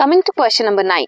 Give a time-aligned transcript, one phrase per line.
[0.00, 1.04] Coming to question number 9.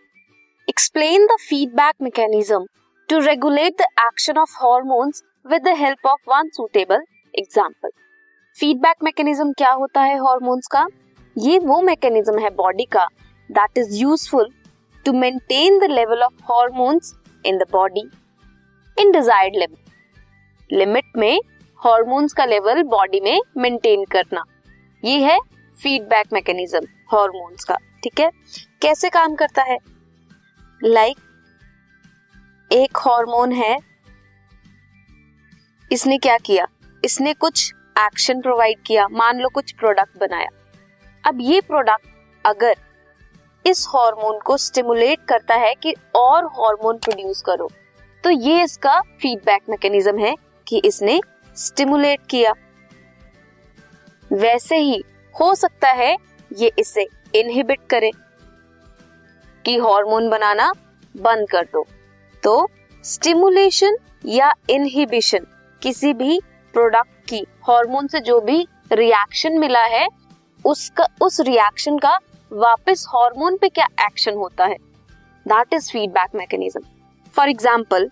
[0.68, 2.64] Explain the feedback mechanism
[3.08, 7.04] to regulate the action of hormones with the help of one suitable
[7.34, 7.90] example.
[8.60, 10.86] Feedback mechanism क्या होता है hormones का?
[11.38, 13.04] ये वो mechanism है body का
[13.50, 14.50] that is useful
[15.04, 17.14] to maintain the level of hormones
[17.46, 18.10] in the body
[18.98, 21.40] in desired limit limit में
[21.84, 24.44] hormones का लेवल बॉडी में मेंटेन करना.
[25.04, 25.38] ये है
[25.82, 27.76] फीडबैक मैकेनिज्म हॉर्मोन्स का.
[28.04, 28.30] ठीक है?
[28.82, 29.76] कैसे काम करता है?
[30.80, 31.26] लाइक like,
[32.70, 33.76] एक हार्मोन है।
[35.90, 36.66] इसने क्या किया?
[37.02, 40.48] इसने कुछ एक्शन प्रोवाइड किया। मान लो कुछ प्रोडक्ट बनाया।
[41.24, 42.06] अब ये प्रोडक्ट
[42.44, 42.74] अगर
[43.64, 47.70] इस हार्मोन को स्टिमुलेट करता है कि और हार्मोन प्रोड्यूस करो
[48.24, 50.34] तो ये इसका फीडबैक मैकेनिज्म है
[50.66, 51.20] कि इसने
[51.56, 52.52] स्टिमुलेट किया।
[54.32, 55.02] वैसे ही
[55.34, 56.16] हो सकता है
[56.50, 58.10] ये इसे इनहिबिट करे।
[59.64, 60.72] कि हार्मोन बनाना
[61.14, 61.86] बंद कर दो।
[62.42, 62.68] तो
[63.04, 63.96] स्टिमुलेशन
[64.26, 65.46] या इनहिबिशन
[65.82, 66.38] किसी भी
[66.74, 70.06] प्रोडक्ट की हार्मोन से जो भी रिएक्शन मिला है,
[70.64, 72.18] उसका, उस रिएक्शन का
[72.50, 74.76] वापस हार्मोन पे क्या एक्शन होता है?
[75.46, 76.82] That is feedback mechanism
[77.34, 78.10] for example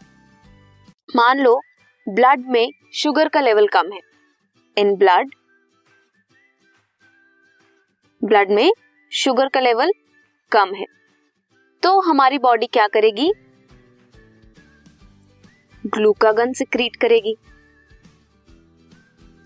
[1.09, 1.61] मान लो
[2.07, 4.01] ब्लड में शुगर का लेवल कम है।
[4.77, 5.31] इन ब्लड
[8.23, 8.71] ब्लड में
[9.13, 9.93] शुगर का लेवल
[10.53, 10.85] कम है।
[11.83, 13.33] तो हमारी बॉडी क्या करेगी?
[15.85, 17.35] ग्लूकागन सिक्रीट करेगी।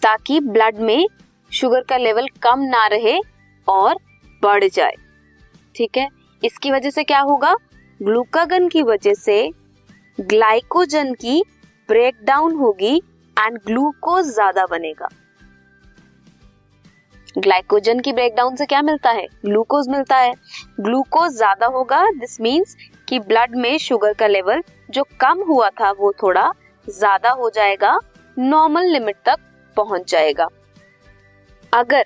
[0.02, 1.06] ताकि ब्लड में
[1.52, 3.18] शुगर का लेवल कम ना रहे
[3.68, 3.96] और
[4.42, 4.94] बढ़ जाए।
[5.74, 6.08] ठीक है?
[6.42, 7.54] इसकी वजह से क्या होगा?
[8.00, 9.50] ग्लूकागन की वजह से
[10.18, 11.42] ग्लाइकोजन की
[11.88, 12.96] ब्रेकडाउन होगी
[13.36, 15.08] एंड ग्लूकोज ज़्यादा बनेगा।
[17.36, 19.26] ग्लाइकोजन की ब्रेकडाउन से क्या मिलता है?
[19.44, 20.32] ग्लूकोज मिलता है।
[20.80, 22.76] ग्लूकोज ज़्यादा होगा दिस मीन्स
[23.08, 26.52] कि ब्लड में शुगर का लेवल जो कम हुआ था, वो थोड़ा
[26.86, 27.98] ज़्यादा हो जाएगा
[28.36, 29.38] नॉर्मल लिमिट तक
[29.76, 30.48] पहुँच जाएगा।
[31.72, 32.04] अगर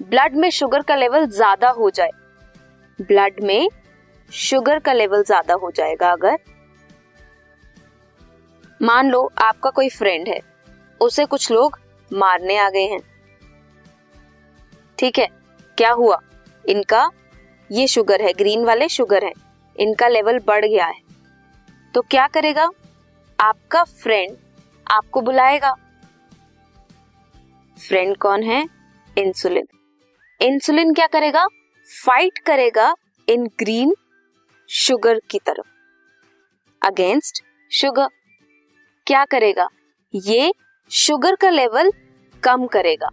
[0.00, 2.10] ब्लड में शुगर का लेवल ज़्यादा हो जाए
[2.98, 3.68] ब्लड में
[4.30, 6.38] शुगर का लेवल ज़्यादा हो जाएगा अगर,
[8.80, 10.40] मान लो आपका कोई फ्रेंड है,
[11.00, 11.78] उसे कुछ लोग
[12.10, 13.00] मारने आ गए हैं।
[14.98, 15.26] ठीक है?
[15.78, 16.18] क्या हुआ?
[16.68, 17.10] इनका
[17.72, 19.32] ये शुगर है ग्रीन वाले शुगर है।
[19.76, 21.00] इनका लेवल बढ़ गया है।
[21.94, 22.68] तो क्या करेगा?
[23.38, 24.36] आपका फ्रेंड
[24.90, 25.72] आपको बुलाएगा।
[27.88, 28.66] फ्रेंड कौन है?
[29.18, 29.66] इंसुलिन
[30.40, 31.46] इंसुलिन क्या करेगा?
[32.04, 32.94] फाइट करेगा
[33.28, 33.94] इन ग्रीन
[34.68, 35.66] शुगर की तरफ़।
[36.82, 38.08] अगेंस्ट शुगर
[39.06, 39.68] क्या करेगा?
[40.14, 40.52] ये
[40.90, 41.90] शुगर का लेवल
[42.42, 43.08] कम करेगा।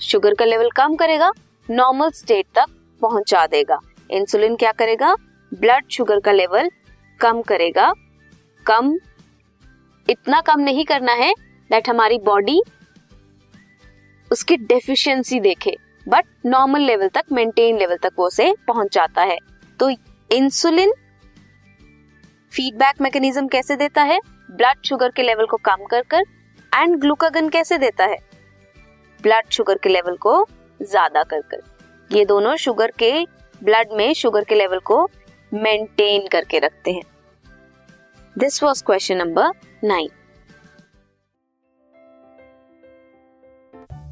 [0.00, 1.30] शुगर का लेवल कम करेगा
[1.68, 2.66] नॉर्मल स्टेट तक
[3.02, 3.78] पहुँचा देगा।
[4.10, 5.14] इंसुलिन क्या करेगा?
[5.52, 6.70] ब्लड शुगर का लेवल
[7.20, 7.92] कम करेगा।
[8.66, 8.94] कम,
[10.06, 11.32] इतना कम नहीं करना है
[11.70, 12.60] दैट हमारी बॉडी
[14.30, 19.38] उसकी डेफिशिएंसी देखे बट नॉर्मल लेवल तक मेंटेन लेवल तक वो उसे पहुंचाता है।
[19.80, 19.90] तो
[20.30, 20.92] इंसुलिन
[22.52, 24.18] फीडबैक मैकेनिज्म कैसे देता है?
[24.50, 26.22] ब्लड शुगर के लेवल को कम कर कर
[26.72, 28.16] एंड ग्लूकागन कैसे देता है?
[29.24, 30.46] ब्लड शुगर के लेवल को
[30.80, 31.62] ज़्यादा कर कर।
[32.10, 33.12] ये दोनों शुगर के
[33.62, 35.04] ब्लड में शुगर के लेवल को
[35.52, 37.02] मेंटेन करके रखते हैं।
[38.36, 39.50] This was question number
[39.84, 40.08] nine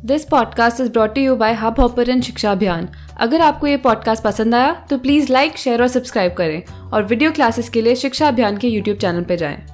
[0.04, 2.88] this podcast is brought you by Hubhopper शिक्षा अभियान
[3.20, 7.30] अगर आपको ये पॉडकास्ट पसंद आया तो प्लीज़ लाइक शेयर और सब्सक्राइब करें। और वीडियो
[7.32, 9.64] क्लासेस के लिए शिक्षा अभियान के यूट्यूब चैनल पर जाएँ।